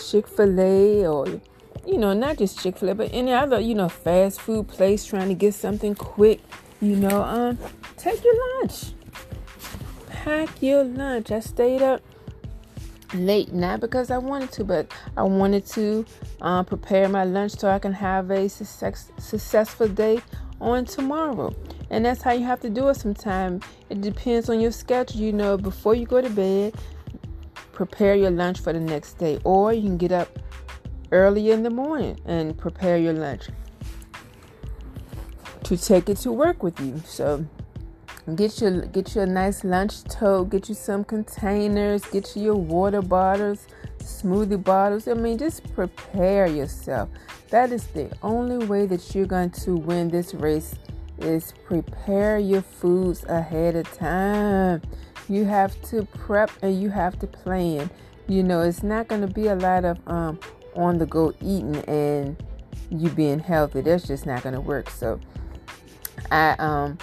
Chick 0.01 0.29
fil 0.29 0.57
A 0.57 1.05
or, 1.05 1.27
you 1.85 1.97
know, 1.97 2.13
not 2.13 2.37
just 2.37 2.57
Chick 2.57 2.77
fil 2.77 2.89
A, 2.89 2.95
but 2.95 3.09
any 3.11 3.33
other, 3.33 3.59
you 3.59 3.75
know, 3.75 3.89
fast 3.89 4.39
food 4.39 4.69
place 4.69 5.05
trying 5.05 5.27
to 5.27 5.35
get 5.35 5.53
something 5.53 5.93
quick. 5.93 6.39
you 6.81 6.95
know, 6.95 7.21
um, 7.21 7.57
take 7.97 8.23
your 8.23 8.61
lunch. 8.61 8.93
Pack 10.09 10.61
your 10.61 10.85
lunch. 10.85 11.31
I 11.31 11.41
stayed 11.41 11.81
up 11.81 12.01
late, 13.13 13.53
not 13.53 13.79
because 13.79 14.11
I 14.11 14.17
wanted 14.17 14.51
to, 14.53 14.63
but 14.63 14.91
I 15.17 15.23
wanted 15.23 15.65
to 15.67 16.05
um, 16.41 16.65
prepare 16.65 17.09
my 17.09 17.23
lunch 17.23 17.53
so 17.53 17.69
I 17.69 17.79
can 17.79 17.93
have 17.93 18.31
a 18.31 18.47
success, 18.49 19.11
successful 19.17 19.87
day 19.87 20.21
on 20.61 20.85
tomorrow. 20.85 21.55
And 21.89 22.05
that's 22.05 22.21
how 22.21 22.31
you 22.31 22.45
have 22.45 22.61
to 22.61 22.69
do 22.69 22.89
it 22.89 22.95
sometimes. 22.95 23.63
It 23.89 24.01
depends 24.01 24.49
on 24.49 24.59
your 24.59 24.71
schedule. 24.71 25.21
You 25.21 25.33
know, 25.33 25.57
before 25.57 25.95
you 25.95 26.05
go 26.05 26.21
to 26.21 26.29
bed, 26.29 26.75
prepare 27.71 28.15
your 28.15 28.31
lunch 28.31 28.59
for 28.59 28.73
the 28.73 28.79
next 28.79 29.13
day. 29.13 29.39
Or 29.43 29.73
you 29.73 29.81
can 29.81 29.97
get 29.97 30.11
up 30.11 30.39
early 31.11 31.51
in 31.51 31.63
the 31.63 31.69
morning 31.69 32.19
and 32.25 32.57
prepare 32.57 32.97
your 32.97 33.13
lunch 33.13 33.49
to 35.63 35.77
take 35.77 36.09
it 36.09 36.17
to 36.17 36.31
work 36.31 36.61
with 36.61 36.79
you. 36.79 37.01
So 37.05 37.45
get 38.35 38.61
your 38.61 38.81
get 38.81 39.15
you 39.15 39.21
a 39.21 39.25
nice 39.25 39.63
lunch 39.63 40.03
tote, 40.05 40.49
get 40.49 40.69
you 40.69 40.75
some 40.75 41.03
containers, 41.03 42.03
get 42.05 42.35
you 42.35 42.43
your 42.43 42.55
water 42.55 43.01
bottles, 43.01 43.67
smoothie 43.99 44.63
bottles. 44.63 45.07
I 45.07 45.13
mean, 45.13 45.37
just 45.37 45.73
prepare 45.73 46.47
yourself. 46.47 47.09
That 47.49 47.71
is 47.71 47.87
the 47.87 48.11
only 48.21 48.65
way 48.65 48.85
that 48.85 49.15
you're 49.15 49.25
going 49.25 49.51
to 49.51 49.75
win 49.75 50.09
this 50.09 50.33
race 50.33 50.75
is 51.19 51.53
prepare 51.65 52.39
your 52.39 52.61
foods 52.61 53.23
ahead 53.25 53.75
of 53.75 53.91
time. 53.93 54.81
You 55.27 55.45
have 55.45 55.79
to 55.83 56.05
prep 56.05 56.51
and 56.61 56.81
you 56.81 56.89
have 56.89 57.19
to 57.19 57.27
plan. 57.27 57.89
You 58.27 58.43
know, 58.43 58.61
it's 58.61 58.83
not 58.83 59.07
going 59.07 59.21
to 59.21 59.27
be 59.27 59.47
a 59.47 59.55
lot 59.55 59.85
of 59.85 59.99
um, 60.07 60.39
on 60.75 60.97
the 60.97 61.05
go 61.05 61.33
eating 61.41 61.77
and 61.85 62.41
you 62.89 63.09
being 63.09 63.39
healthy. 63.39 63.81
That's 63.81 64.07
just 64.07 64.25
not 64.25 64.43
going 64.43 64.55
to 64.55 64.61
work. 64.61 64.89
So, 64.89 65.19
I 66.31 66.55
um 66.59 66.97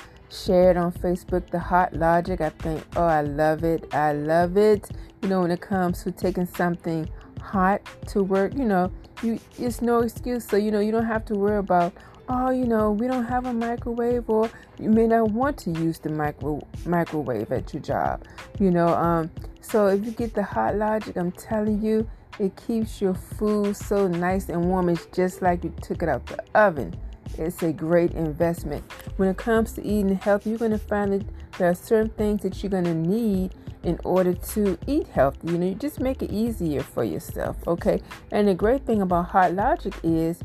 shared 0.44 0.76
on 0.76 0.92
Facebook 0.92 1.50
the 1.50 1.58
hot 1.58 1.94
logic. 1.94 2.40
I 2.40 2.50
think, 2.50 2.84
oh, 2.96 3.04
I 3.04 3.22
love 3.22 3.64
it. 3.64 3.94
I 3.94 4.12
love 4.12 4.56
it. 4.56 4.90
You 5.22 5.28
know, 5.28 5.42
when 5.42 5.50
it 5.50 5.60
comes 5.60 6.02
to 6.02 6.12
taking 6.12 6.46
something 6.46 7.08
hot 7.40 7.80
to 8.08 8.22
work, 8.22 8.54
you 8.54 8.64
know, 8.64 8.90
you 9.22 9.40
it's 9.58 9.80
no 9.80 10.00
excuse. 10.00 10.46
So 10.46 10.56
you 10.56 10.70
know, 10.70 10.80
you 10.80 10.92
don't 10.92 11.06
have 11.06 11.24
to 11.26 11.34
worry 11.34 11.58
about 11.58 11.92
oh, 12.28 12.50
you 12.50 12.64
know, 12.64 12.90
we 12.92 13.06
don't 13.06 13.24
have 13.24 13.46
a 13.46 13.52
microwave, 13.52 14.28
or 14.28 14.50
you 14.78 14.90
may 14.90 15.06
not 15.06 15.30
want 15.30 15.56
to 15.58 15.70
use 15.70 15.98
the 15.98 16.10
micro 16.10 16.60
microwave 16.84 17.52
at 17.52 17.72
your 17.72 17.82
job. 17.82 18.24
You 18.58 18.70
know, 18.70 18.88
um, 18.88 19.30
so 19.60 19.86
if 19.88 20.04
you 20.04 20.12
get 20.12 20.34
the 20.34 20.42
hot 20.42 20.76
logic, 20.76 21.16
I'm 21.16 21.32
telling 21.32 21.82
you, 21.82 22.08
it 22.38 22.56
keeps 22.56 23.00
your 23.00 23.14
food 23.14 23.76
so 23.76 24.06
nice 24.06 24.48
and 24.48 24.68
warm. 24.68 24.88
It's 24.88 25.06
just 25.06 25.40
like 25.42 25.64
you 25.64 25.72
took 25.82 26.02
it 26.02 26.08
out 26.08 26.26
the 26.26 26.42
oven. 26.54 26.94
It's 27.38 27.62
a 27.62 27.72
great 27.72 28.12
investment. 28.12 28.84
When 29.16 29.28
it 29.28 29.36
comes 29.36 29.72
to 29.74 29.84
eating 29.84 30.16
healthy, 30.16 30.50
you're 30.50 30.58
going 30.58 30.70
to 30.72 30.78
find 30.78 31.12
that 31.12 31.24
there 31.58 31.68
are 31.68 31.74
certain 31.74 32.10
things 32.10 32.42
that 32.42 32.62
you're 32.62 32.70
going 32.70 32.84
to 32.84 32.94
need 32.94 33.52
in 33.82 33.98
order 34.04 34.34
to 34.34 34.78
eat 34.86 35.06
healthy. 35.08 35.52
You 35.52 35.58
know, 35.58 35.66
you 35.66 35.74
just 35.74 36.00
make 36.00 36.22
it 36.22 36.30
easier 36.30 36.82
for 36.82 37.04
yourself, 37.04 37.56
okay? 37.66 38.02
And 38.32 38.48
the 38.48 38.54
great 38.54 38.84
thing 38.84 39.00
about 39.00 39.26
Hot 39.26 39.54
Logic 39.54 39.94
is 40.02 40.40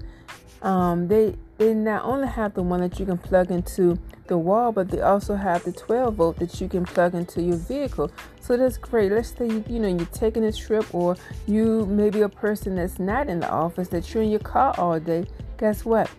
um, 0.61 1.07
they 1.07 1.35
they 1.57 1.73
not 1.73 2.05
only 2.05 2.27
have 2.27 2.53
the 2.53 2.63
one 2.63 2.81
that 2.81 2.99
you 2.99 3.05
can 3.05 3.17
plug 3.17 3.51
into 3.51 3.99
the 4.27 4.37
wall, 4.37 4.71
but 4.71 4.89
they 4.89 5.01
also 5.01 5.35
have 5.35 5.63
the 5.63 5.71
12 5.71 6.15
volt 6.15 6.39
that 6.39 6.61
you 6.61 6.67
can 6.67 6.85
plug 6.85 7.13
into 7.13 7.41
your 7.41 7.57
vehicle. 7.57 8.11
So 8.39 8.57
that's 8.57 8.77
great. 8.77 9.11
Let's 9.11 9.35
say 9.35 9.47
you, 9.47 9.63
you 9.67 9.79
know 9.79 9.87
you're 9.87 10.05
taking 10.07 10.43
a 10.43 10.51
trip, 10.51 10.93
or 10.93 11.17
you 11.47 11.85
maybe 11.87 12.21
a 12.21 12.29
person 12.29 12.75
that's 12.75 12.99
not 12.99 13.27
in 13.27 13.39
the 13.39 13.49
office 13.49 13.89
that 13.89 14.13
you're 14.13 14.23
in 14.23 14.29
your 14.29 14.39
car 14.39 14.73
all 14.77 14.99
day. 14.99 15.25
Guess 15.57 15.83
what? 15.85 16.09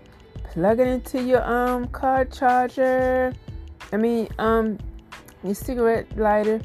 Plug 0.52 0.80
it 0.80 0.87
into 0.87 1.23
your 1.23 1.42
um 1.42 1.88
car 1.88 2.26
charger. 2.26 3.32
I 3.92 3.97
mean 3.97 4.28
um 4.38 4.78
your 5.42 5.54
cigarette 5.54 6.06
lighter. 6.16 6.61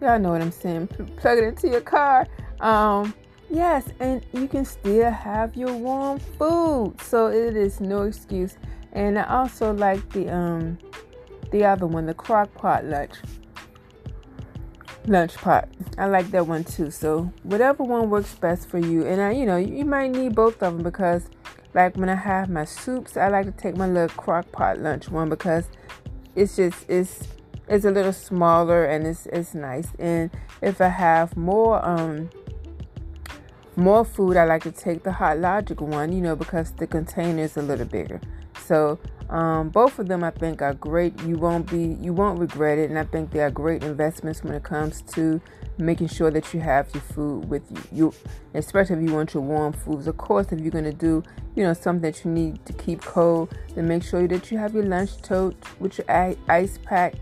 Y'all 0.00 0.18
know 0.20 0.30
what 0.30 0.40
I'm 0.40 0.52
saying. 0.52 0.86
Plug 1.16 1.38
it 1.38 1.44
into 1.44 1.68
your 1.68 1.80
car. 1.80 2.26
Um 2.60 3.12
Yes, 3.50 3.86
and 3.98 4.24
you 4.32 4.46
can 4.46 4.64
still 4.64 5.10
have 5.10 5.56
your 5.56 5.74
warm 5.74 6.18
food. 6.18 6.94
So 7.00 7.28
it 7.28 7.56
is 7.56 7.80
no 7.80 8.02
excuse. 8.02 8.58
And 8.92 9.18
I 9.18 9.24
also 9.24 9.72
like 9.72 10.08
the 10.10 10.28
um 10.32 10.78
the 11.50 11.64
other 11.64 11.86
one, 11.86 12.06
the 12.06 12.14
crock 12.14 12.52
pot 12.54 12.84
lunch. 12.84 13.14
Lunch 15.06 15.34
pot. 15.36 15.68
I 15.96 16.06
like 16.06 16.30
that 16.30 16.46
one 16.46 16.62
too. 16.62 16.90
So 16.90 17.32
whatever 17.42 17.82
one 17.82 18.10
works 18.10 18.34
best 18.34 18.68
for 18.68 18.78
you. 18.78 19.06
And 19.06 19.20
I 19.20 19.32
you 19.32 19.46
know, 19.46 19.56
you 19.56 19.84
might 19.84 20.12
need 20.12 20.34
both 20.34 20.62
of 20.62 20.74
them 20.74 20.82
because 20.82 21.28
like 21.78 21.96
when 21.96 22.08
I 22.08 22.16
have 22.16 22.50
my 22.50 22.64
soups, 22.64 23.16
I 23.16 23.28
like 23.28 23.46
to 23.46 23.52
take 23.52 23.76
my 23.76 23.86
little 23.86 24.08
crock 24.16 24.50
pot 24.50 24.80
lunch 24.80 25.08
one 25.08 25.28
because 25.28 25.68
it's 26.34 26.56
just 26.56 26.84
it's 26.90 27.28
it's 27.68 27.84
a 27.84 27.92
little 27.92 28.12
smaller 28.12 28.84
and 28.84 29.06
it's 29.06 29.26
it's 29.26 29.54
nice. 29.54 29.86
And 29.96 30.28
if 30.60 30.80
I 30.80 30.88
have 30.88 31.36
more 31.36 31.84
um 31.86 32.30
more 33.76 34.04
food, 34.04 34.36
I 34.36 34.44
like 34.44 34.64
to 34.64 34.72
take 34.72 35.04
the 35.04 35.12
Hot 35.12 35.38
Logic 35.38 35.80
one, 35.80 36.10
you 36.12 36.20
know, 36.20 36.34
because 36.34 36.72
the 36.72 36.86
container 36.88 37.44
is 37.44 37.56
a 37.56 37.62
little 37.62 37.86
bigger. 37.86 38.20
So 38.66 38.98
um, 39.30 39.68
both 39.68 39.98
of 39.98 40.08
them, 40.08 40.24
I 40.24 40.30
think, 40.30 40.62
are 40.62 40.74
great. 40.74 41.20
You 41.22 41.36
won't 41.36 41.70
be, 41.70 41.96
you 42.00 42.12
won't 42.12 42.38
regret 42.38 42.78
it, 42.78 42.88
and 42.90 42.98
I 42.98 43.04
think 43.04 43.30
they 43.30 43.40
are 43.40 43.50
great 43.50 43.82
investments 43.84 44.42
when 44.42 44.54
it 44.54 44.62
comes 44.62 45.02
to 45.14 45.40
making 45.76 46.08
sure 46.08 46.30
that 46.30 46.52
you 46.54 46.60
have 46.60 46.92
your 46.94 47.02
food 47.02 47.48
with 47.48 47.62
you. 47.70 47.82
You, 47.92 48.14
especially 48.54 48.96
if 48.96 49.08
you 49.08 49.14
want 49.14 49.34
your 49.34 49.42
warm 49.42 49.72
foods. 49.72 50.06
Of 50.06 50.16
course, 50.16 50.50
if 50.50 50.60
you're 50.60 50.70
gonna 50.70 50.92
do, 50.92 51.22
you 51.54 51.62
know, 51.62 51.74
something 51.74 52.02
that 52.02 52.24
you 52.24 52.30
need 52.30 52.64
to 52.66 52.72
keep 52.72 53.02
cold, 53.02 53.54
then 53.74 53.86
make 53.86 54.02
sure 54.02 54.26
that 54.26 54.50
you 54.50 54.58
have 54.58 54.74
your 54.74 54.84
lunch 54.84 55.20
tote 55.22 55.56
with 55.78 55.98
your 55.98 56.06
ice 56.48 56.78
pack 56.84 57.14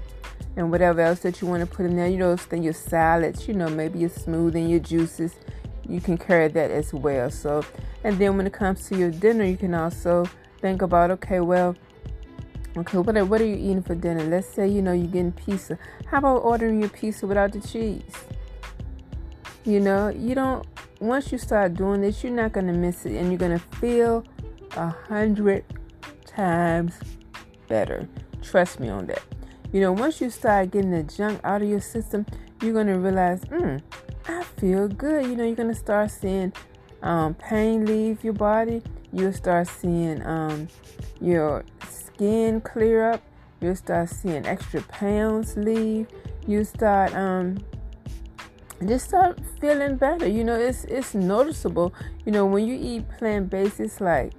and 0.56 0.70
whatever 0.70 1.00
else 1.00 1.20
that 1.20 1.40
you 1.40 1.48
want 1.48 1.60
to 1.60 1.66
put 1.66 1.86
in 1.86 1.96
there. 1.96 2.08
You 2.08 2.18
know, 2.18 2.36
then 2.36 2.62
your 2.62 2.72
salads, 2.72 3.48
you 3.48 3.54
know, 3.54 3.68
maybe 3.68 3.98
your 3.98 4.10
smoothie, 4.10 4.68
your 4.70 4.80
juices 4.80 5.34
you 5.88 6.00
can 6.00 6.18
carry 6.18 6.48
that 6.48 6.70
as 6.70 6.92
well. 6.92 7.30
So, 7.30 7.64
and 8.04 8.18
then 8.18 8.36
when 8.36 8.46
it 8.46 8.52
comes 8.52 8.88
to 8.88 8.96
your 8.96 9.10
dinner, 9.10 9.44
you 9.44 9.56
can 9.56 9.74
also 9.74 10.28
think 10.60 10.82
about 10.82 11.10
okay, 11.12 11.40
well, 11.40 11.76
okay, 12.76 12.98
what 12.98 13.16
are, 13.16 13.24
what 13.24 13.40
are 13.40 13.46
you 13.46 13.56
eating 13.56 13.82
for 13.82 13.94
dinner? 13.94 14.24
Let's 14.24 14.48
say 14.48 14.68
you 14.68 14.82
know 14.82 14.92
you're 14.92 15.06
getting 15.06 15.32
pizza. 15.32 15.78
How 16.06 16.18
about 16.18 16.38
ordering 16.38 16.80
your 16.80 16.90
pizza 16.90 17.26
without 17.26 17.52
the 17.52 17.60
cheese? 17.60 18.02
You 19.64 19.80
know, 19.80 20.08
you 20.08 20.34
don't. 20.34 20.66
Once 21.00 21.32
you 21.32 21.38
start 21.38 21.74
doing 21.74 22.00
this, 22.00 22.22
you're 22.22 22.32
not 22.32 22.52
gonna 22.52 22.72
miss 22.72 23.04
it, 23.04 23.16
and 23.16 23.28
you're 23.28 23.38
gonna 23.38 23.58
feel 23.58 24.24
a 24.76 24.88
hundred 24.88 25.64
times 26.24 26.94
better. 27.68 28.08
Trust 28.42 28.80
me 28.80 28.88
on 28.88 29.06
that. 29.06 29.22
You 29.72 29.80
know, 29.80 29.92
once 29.92 30.20
you 30.20 30.30
start 30.30 30.70
getting 30.70 30.92
the 30.92 31.02
junk 31.02 31.40
out 31.44 31.62
of 31.62 31.68
your 31.68 31.80
system, 31.80 32.24
you're 32.62 32.72
gonna 32.72 32.98
realize, 32.98 33.42
hmm, 33.44 33.76
I 34.28 34.42
feel 34.42 34.88
good. 34.88 35.26
You 35.26 35.36
know, 35.36 35.44
you're 35.44 35.56
gonna 35.56 35.74
start 35.74 36.10
seeing 36.10 36.52
um, 37.02 37.34
pain 37.34 37.84
leave 37.84 38.22
your 38.22 38.32
body. 38.32 38.82
You'll 39.12 39.32
start 39.32 39.68
seeing 39.68 40.24
um, 40.26 40.68
your 41.20 41.64
skin 42.16 42.60
clear 42.60 43.10
up. 43.12 43.22
You'll 43.60 43.76
start 43.76 44.08
seeing 44.08 44.46
extra 44.46 44.82
pounds 44.82 45.56
leave. 45.56 46.08
You 46.46 46.64
start 46.64 47.14
um, 47.14 47.58
just 48.86 49.08
start 49.08 49.38
feeling 49.60 49.96
better. 49.96 50.26
You 50.26 50.44
know, 50.44 50.58
it's 50.58 50.84
it's 50.84 51.14
noticeable. 51.14 51.94
You 52.24 52.32
know, 52.32 52.46
when 52.46 52.66
you 52.66 52.76
eat 52.80 53.08
plant 53.18 53.50
based, 53.50 53.80
it's 53.80 54.00
like 54.00 54.32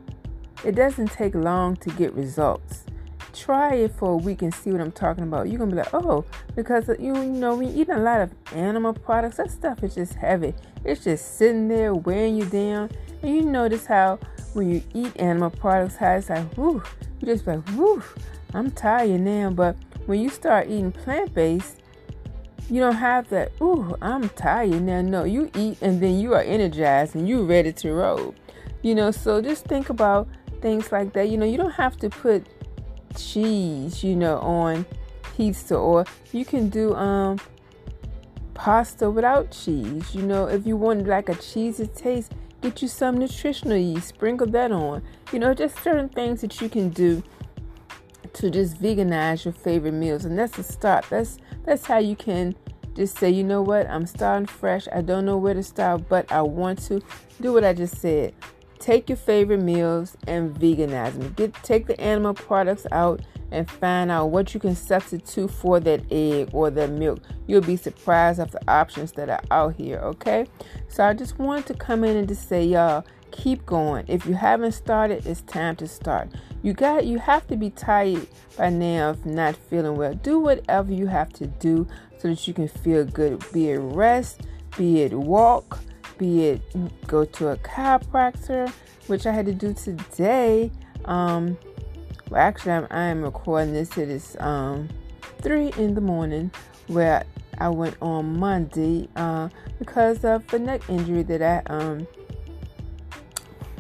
it 0.66 0.76
doesn't 0.76 1.12
take 1.12 1.36
long 1.36 1.76
to 1.78 1.90
get 1.92 2.14
results 2.14 2.86
try 3.34 3.76
it 3.76 3.92
for 3.92 4.14
a 4.14 4.18
week 4.18 4.42
and 4.42 4.54
see 4.54 4.72
what 4.72 4.82
I'm 4.82 4.92
talking 4.92 5.24
about. 5.24 5.48
You're 5.48 5.60
gonna 5.60 5.72
be 5.72 5.78
like, 5.78 5.94
oh, 5.94 6.26
because 6.56 6.88
you, 7.00 7.16
you 7.16 7.24
know, 7.24 7.60
you 7.62 7.72
eat 7.82 7.90
a 7.90 8.00
lot 8.00 8.22
of 8.22 8.32
animal 8.54 8.94
products, 8.94 9.38
that 9.38 9.52
stuff 9.52 9.84
is 9.84 9.94
just 9.94 10.16
heavy. 10.16 10.56
It's 10.84 11.04
just 11.04 11.38
sitting 11.38 11.68
there 11.68 11.94
wearing 11.94 12.36
you 12.36 12.46
down. 12.46 12.90
And 13.22 13.36
you 13.36 13.44
notice 13.44 13.86
how 13.86 14.20
when 14.54 14.72
you 14.72 14.82
eat 14.94 15.14
animal 15.18 15.52
products, 15.52 15.96
how 15.96 16.14
it's 16.14 16.30
like, 16.30 16.58
whoo, 16.58 16.82
you 17.20 17.28
just 17.28 17.48
like, 17.48 17.68
whoo, 17.70 18.04
I'm 18.54 18.72
tired 18.72 19.22
now. 19.22 19.50
But 19.50 19.76
when 20.06 20.20
you 20.20 20.30
start 20.30 20.68
eating 20.68 20.92
plant 20.92 21.34
based, 21.34 21.82
you 22.70 22.82
don't 22.82 22.96
have 22.96 23.30
that, 23.30 23.52
ooh, 23.62 23.96
I'm 24.02 24.30
tired 24.30 24.82
now. 24.82 25.02
No, 25.02 25.24
you 25.24 25.50
eat 25.56 25.78
and 25.82 26.02
then 26.02 26.20
you 26.20 26.34
are 26.34 26.42
energized 26.42 27.16
and 27.16 27.28
you're 27.28 27.44
ready 27.44 27.72
to 27.74 27.94
roll. 27.94 28.36
You 28.82 28.96
know, 28.96 29.12
so 29.12 29.42
just 29.42 29.66
think 29.66 29.90
about 29.90 30.28
things 30.62 30.92
like 30.92 31.14
that. 31.14 31.30
You 31.30 31.38
know, 31.38 31.46
you 31.46 31.58
don't 31.58 31.72
have 31.72 31.98
to 31.98 32.10
put 32.10 32.46
cheese, 33.16 34.04
you 34.04 34.16
know, 34.16 34.38
on 34.40 34.86
pizza, 35.36 35.76
or 35.76 36.06
you 36.32 36.46
can 36.46 36.70
do 36.70 36.94
um 36.96 37.40
pasta 38.54 39.10
without 39.10 39.52
cheese. 39.52 40.14
You 40.14 40.24
know, 40.24 40.48
if 40.48 40.66
you 40.66 40.78
want 40.78 41.08
like 41.08 41.30
a 41.30 41.36
cheesy 41.36 41.88
taste, 41.88 42.34
get 42.62 42.82
you 42.82 42.88
some 42.88 43.18
nutritional 43.18 43.78
yeast, 43.78 44.10
sprinkle 44.10 44.48
that 44.48 44.72
on. 44.72 45.02
You 45.32 45.40
know, 45.40 45.54
just 45.54 45.82
certain 45.84 46.10
things 46.10 46.42
that 46.42 46.60
you 46.62 46.70
can 46.70 46.90
do 46.90 47.24
to 48.34 48.50
just 48.50 48.82
veganize 48.82 49.46
your 49.46 49.54
favorite 49.54 49.94
meals, 49.94 50.26
and 50.26 50.38
that's 50.38 50.58
a 50.58 50.64
start. 50.64 51.06
That's 51.10 51.38
that's 51.66 51.86
how 51.86 51.98
you 51.98 52.16
can 52.16 52.56
just 52.96 53.18
say, 53.18 53.30
you 53.30 53.44
know 53.44 53.62
what, 53.62 53.88
I'm 53.90 54.06
starting 54.06 54.48
fresh. 54.48 54.88
I 54.94 55.02
don't 55.02 55.26
know 55.26 55.38
where 55.38 55.54
to 55.54 55.64
start, 55.64 56.10
but 56.10 56.32
I 56.32 56.42
want 56.42 56.80
to 56.84 57.02
do 57.42 57.54
what 57.54 57.64
I 57.64 57.74
just 57.74 57.98
said 57.98 58.34
take 58.80 59.10
your 59.10 59.18
favorite 59.18 59.62
meals 59.62 60.16
and 60.28 60.56
veganize 60.56 61.14
them. 61.18 61.34
Get 61.34 61.54
take 61.64 61.88
the 61.88 62.00
animal 62.00 62.34
products 62.34 62.86
out 62.92 63.22
and 63.52 63.70
find 63.70 64.12
out 64.12 64.28
what 64.28 64.54
you 64.54 64.60
can 64.60 64.76
substitute 64.76 65.50
for 65.50 65.80
that 65.80 66.02
egg 66.12 66.50
or 66.54 66.70
that 66.70 66.90
milk. 66.92 67.20
You'll 67.48 67.62
be 67.62 67.78
surprised 67.78 68.40
of 68.40 68.52
the 68.52 68.62
options 68.70 69.14
that 69.14 69.30
are 69.30 69.42
out 69.52 69.76
here, 69.76 70.00
okay? 70.00 70.48
So 70.90 71.06
I 71.06 71.14
just 71.14 71.40
wanted 71.40 71.66
to 71.68 71.74
come 71.74 72.04
in 72.04 72.18
and 72.18 72.28
just 72.28 72.50
say, 72.50 72.66
y'all, 72.66 73.06
keep 73.32 73.66
going. 73.66 74.06
If 74.08 74.26
you 74.26 74.34
haven't 74.34 74.74
started, 74.74 75.26
it's 75.26 75.42
time 75.42 75.76
to 75.78 75.88
start. 75.88 76.30
You 76.64 76.74
got 76.74 77.06
you 77.06 77.20
have 77.20 77.48
to 77.48 77.56
be 77.56 77.70
tired 77.70 78.28
by 78.58 78.70
now 78.70 79.12
of 79.12 79.26
not 79.26 79.56
feeling 79.56 79.96
well. 79.96 80.14
Do 80.14 80.40
whatever 80.40 80.92
you 80.92 81.08
have 81.08 81.32
to 81.34 81.48
do 81.48 81.88
so 82.18 82.30
that 82.30 82.48
you 82.48 82.54
can 82.54 82.68
feel 82.68 83.06
good. 83.06 83.44
Be 83.54 83.70
it 83.70 83.78
rest, 83.78 84.42
be 84.78 85.02
it 85.02 85.14
walk, 85.14 85.80
be 86.18 86.48
it 86.48 86.62
go 87.08 87.26
to 87.26 87.50
a 87.50 87.58
chiropractor, 87.58 88.70
which 89.08 89.26
I 89.26 89.32
had 89.32 89.46
to 89.46 89.54
do 89.54 89.74
today. 89.74 90.72
Um, 91.06 91.58
well, 92.30 92.42
actually, 92.42 92.74
I'm, 92.74 92.88
I 92.90 93.04
am 93.04 93.24
recording 93.24 93.74
this. 93.74 93.98
It 93.98 94.10
is 94.10 94.36
um, 94.40 94.90
three 95.42 95.72
in 95.78 95.96
the 95.96 96.02
morning, 96.02 96.52
where 96.88 97.26
I 97.60 97.70
went 97.70 97.96
on 98.02 98.38
Monday 98.38 99.10
uh, 99.16 99.50
because 99.80 100.24
of 100.24 100.46
the 100.48 100.60
neck 100.60 100.82
injury 100.90 101.24
that 101.24 101.42
I 101.42 101.74
um 101.74 102.08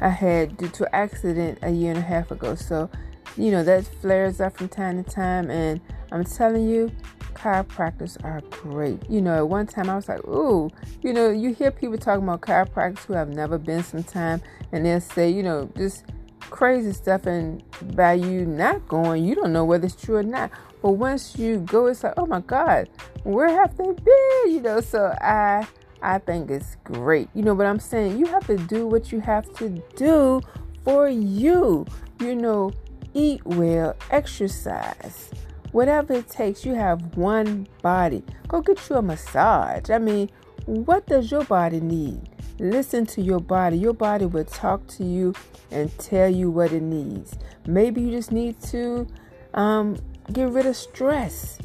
I 0.02 0.10
had 0.10 0.58
due 0.58 0.70
to 0.70 0.96
accident 0.96 1.60
a 1.62 1.72
year 1.72 1.92
and 1.92 2.00
a 2.00 2.04
half 2.04 2.32
ago. 2.32 2.56
So, 2.56 2.90
you 3.36 3.52
know, 3.52 3.64
that 3.64 3.86
flares 3.86 4.40
up 4.40 4.58
from 4.58 4.70
time 4.70 5.04
to 5.04 5.10
time. 5.10 5.50
And 5.50 5.82
I'm 6.12 6.24
telling 6.24 6.70
you, 6.70 6.92
chiropractors 7.34 8.24
are 8.24 8.42
great. 8.50 9.00
You 9.10 9.22
know, 9.22 9.38
at 9.38 9.48
one 9.48 9.66
time 9.66 9.90
I 9.90 9.96
was 9.96 10.08
like, 10.08 10.24
ooh, 10.28 10.70
you 11.02 11.14
know, 11.14 11.30
you 11.30 11.54
hear 11.54 11.72
people 11.72 11.98
talking 11.98 12.24
about 12.24 12.42
chiropractors 12.42 13.06
who 13.06 13.14
have 13.14 13.30
never 13.30 13.58
been 13.58 13.84
sometime, 13.84 14.42
and 14.72 14.86
they'll 14.86 15.02
say, 15.02 15.30
you 15.30 15.44
know, 15.44 15.70
just 15.76 16.04
crazy 16.40 16.94
stuff. 16.94 17.26
And 17.26 17.64
by 17.96 18.14
you 18.14 18.46
not 18.46 18.88
going, 18.88 19.24
you 19.24 19.36
don't 19.36 19.54
know 19.54 19.66
whether 19.66 19.86
it's 19.86 19.96
true 19.96 20.18
or 20.18 20.24
not. 20.24 20.52
But 20.82 20.92
once 20.92 21.38
you 21.38 21.60
go, 21.60 21.88
it's 21.88 22.04
like, 22.04 22.14
oh 22.18 22.26
my 22.26 22.42
God, 22.42 22.90
where 23.24 23.50
have 23.50 23.76
they 23.78 23.86
been? 23.86 24.52
You 24.54 24.62
know, 24.62 24.82
so 24.82 25.14
I 25.20 25.68
I 26.02 26.20
think 26.20 26.52
it's 26.52 26.78
great. 26.84 27.30
You 27.34 27.44
know 27.44 27.54
what 27.54 27.66
I'm 27.66 27.80
saying? 27.80 28.18
You 28.18 28.28
have 28.28 28.46
to 28.48 28.58
do 28.58 28.88
what 28.88 29.12
you 29.12 29.20
have 29.22 29.52
to 29.56 29.70
do 29.96 30.42
for 30.84 31.10
you. 31.10 31.86
You 32.20 32.36
know, 32.36 32.72
eat 33.14 33.44
well, 33.46 33.96
exercise, 34.12 35.32
whatever 35.72 36.14
it 36.14 36.30
takes. 36.30 36.66
You 36.66 36.76
have 36.76 37.18
one 37.18 37.68
body. 37.82 38.24
Go 38.48 38.62
get 38.62 38.80
you 38.90 38.98
a 38.98 39.02
massage. 39.02 39.90
I 39.90 39.98
mean, 39.98 40.30
what 40.66 41.08
does 41.08 41.32
your 41.32 41.44
body 41.46 41.80
need? 41.80 42.30
Listen 42.60 43.06
to 43.08 43.22
your 43.22 43.40
body. 43.40 43.78
Your 43.78 43.94
body 43.94 44.26
will 44.26 44.46
talk 44.46 44.86
to 44.88 45.04
you 45.04 45.34
and 45.72 45.96
tell 46.00 46.30
you 46.30 46.50
what 46.50 46.72
it 46.72 46.82
needs. 46.82 47.38
Maybe 47.68 48.02
you 48.02 48.12
just 48.12 48.32
need 48.32 48.60
to 48.64 49.08
um, 49.54 49.98
get 50.32 50.50
rid 50.50 50.66
of 50.66 50.76
stress. 50.76 51.60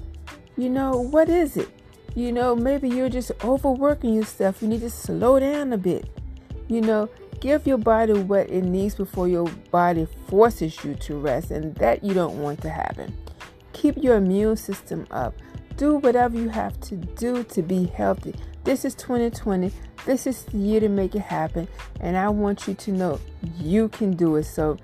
You 0.56 0.68
know, 0.68 0.92
what 0.92 1.28
is 1.28 1.56
it? 1.56 1.70
You 2.14 2.30
know, 2.30 2.54
maybe 2.54 2.90
you're 2.90 3.08
just 3.08 3.32
overworking 3.42 4.12
yourself. 4.12 4.60
You 4.60 4.68
need 4.68 4.82
to 4.82 4.90
slow 4.90 5.40
down 5.40 5.72
a 5.72 5.78
bit. 5.78 6.10
You 6.68 6.82
know, 6.82 7.08
give 7.40 7.66
your 7.66 7.78
body 7.78 8.12
what 8.12 8.50
it 8.50 8.62
needs 8.62 8.94
before 8.94 9.28
your 9.28 9.48
body 9.70 10.06
forces 10.28 10.84
you 10.84 10.94
to 10.96 11.16
rest, 11.16 11.50
and 11.50 11.74
that 11.76 12.04
you 12.04 12.12
don't 12.12 12.42
want 12.42 12.60
to 12.62 12.70
happen. 12.70 13.16
Keep 13.72 14.02
your 14.02 14.16
immune 14.16 14.56
system 14.56 15.06
up. 15.10 15.34
Do 15.76 15.96
whatever 15.96 16.36
you 16.36 16.50
have 16.50 16.78
to 16.82 16.96
do 16.96 17.44
to 17.44 17.62
be 17.62 17.86
healthy. 17.86 18.34
This 18.64 18.84
is 18.84 18.94
2020. 18.94 19.72
This 20.06 20.26
is 20.26 20.44
the 20.44 20.56
year 20.56 20.78
to 20.80 20.88
make 20.88 21.16
it 21.16 21.22
happen, 21.22 21.66
and 22.00 22.16
I 22.16 22.28
want 22.28 22.68
you 22.68 22.74
to 22.74 22.92
know 22.92 23.20
you 23.58 23.88
can 23.88 24.14
do 24.14 24.36
it. 24.36 24.44
So, 24.44 24.76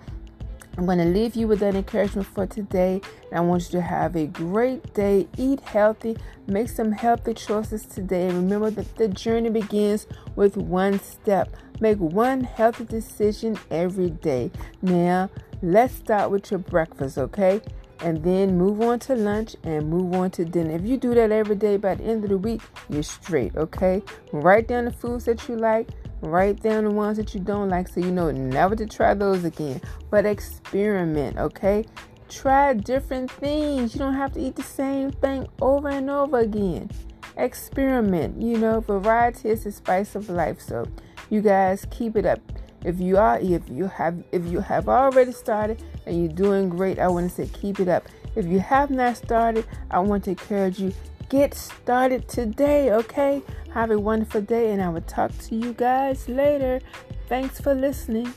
I'm 0.76 0.86
going 0.86 0.98
to 0.98 1.04
leave 1.04 1.34
you 1.34 1.48
with 1.48 1.58
that 1.60 1.74
encouragement 1.74 2.28
for 2.28 2.46
today. 2.46 3.00
And 3.30 3.38
I 3.38 3.40
want 3.40 3.64
you 3.64 3.70
to 3.72 3.80
have 3.80 4.14
a 4.14 4.26
great 4.26 4.94
day. 4.94 5.26
Eat 5.36 5.58
healthy. 5.60 6.16
Make 6.46 6.68
some 6.68 6.92
healthy 6.92 7.34
choices 7.34 7.84
today. 7.84 8.28
And 8.28 8.36
remember 8.36 8.70
that 8.70 8.96
the 8.96 9.08
journey 9.08 9.50
begins 9.50 10.06
with 10.36 10.56
one 10.56 11.00
step. 11.00 11.56
Make 11.80 11.98
one 11.98 12.44
healthy 12.44 12.84
decision 12.84 13.58
every 13.72 14.10
day. 14.10 14.52
Now, 14.80 15.30
let's 15.62 15.94
start 15.94 16.30
with 16.30 16.48
your 16.52 16.58
breakfast, 16.58 17.18
okay? 17.18 17.60
And 18.00 18.22
then 18.22 18.56
move 18.56 18.80
on 18.80 19.00
to 19.00 19.14
lunch 19.14 19.56
and 19.64 19.88
move 19.88 20.14
on 20.14 20.30
to 20.32 20.44
dinner. 20.44 20.70
If 20.70 20.86
you 20.86 20.96
do 20.96 21.14
that 21.14 21.32
every 21.32 21.56
day 21.56 21.76
by 21.76 21.96
the 21.96 22.04
end 22.04 22.24
of 22.24 22.30
the 22.30 22.38
week, 22.38 22.62
you're 22.88 23.02
straight, 23.02 23.56
okay? 23.56 24.02
Write 24.32 24.68
down 24.68 24.84
the 24.84 24.92
foods 24.92 25.24
that 25.24 25.48
you 25.48 25.56
like 25.56 25.88
Write 26.20 26.62
down 26.62 26.82
the 26.82 26.90
ones 26.90 27.16
that 27.16 27.32
you 27.32 27.40
don't 27.40 27.68
like 27.68 27.86
so 27.86 28.00
you 28.00 28.10
know 28.10 28.30
never 28.32 28.74
to 28.74 28.86
try 28.86 29.14
those 29.14 29.44
again. 29.44 29.80
But 30.10 30.26
experiment, 30.26 31.38
okay? 31.38 31.84
Try 32.28 32.74
different 32.74 33.30
things. 33.30 33.94
You 33.94 34.00
don't 34.00 34.14
have 34.14 34.32
to 34.32 34.40
eat 34.40 34.56
the 34.56 34.62
same 34.64 35.12
thing 35.12 35.46
over 35.60 35.88
and 35.88 36.10
over 36.10 36.40
again. 36.40 36.90
Experiment. 37.36 38.42
You 38.42 38.58
know, 38.58 38.80
variety 38.80 39.50
is 39.50 39.62
the 39.62 39.70
spice 39.70 40.16
of 40.16 40.28
life. 40.28 40.60
So 40.60 40.86
you 41.30 41.40
guys 41.40 41.86
keep 41.90 42.16
it 42.16 42.26
up. 42.26 42.40
If 42.84 43.00
you 43.00 43.18
are 43.18 43.38
if 43.40 43.68
you 43.68 43.86
have 43.88 44.22
if 44.32 44.44
you 44.46 44.60
have 44.60 44.88
already 44.88 45.32
started 45.32 45.82
and 46.06 46.18
you're 46.20 46.32
doing 46.32 46.68
great, 46.68 46.98
I 46.98 47.08
want 47.08 47.28
to 47.28 47.34
say 47.34 47.50
keep 47.52 47.80
it 47.80 47.88
up. 47.88 48.04
If 48.36 48.46
you 48.46 48.60
have 48.60 48.90
not 48.90 49.16
started, 49.16 49.66
I 49.90 49.98
want 49.98 50.24
to 50.24 50.30
encourage 50.30 50.78
you 50.78 50.92
get 51.28 51.54
started 51.54 52.28
today, 52.28 52.92
okay? 52.92 53.42
Have 53.74 53.90
a 53.90 53.98
wonderful 53.98 54.40
day, 54.40 54.70
and 54.70 54.80
I 54.80 54.88
will 54.88 55.02
talk 55.02 55.36
to 55.38 55.54
you 55.54 55.72
guys 55.72 56.28
later. 56.28 56.80
Thanks 57.28 57.60
for 57.60 57.74
listening. 57.74 58.32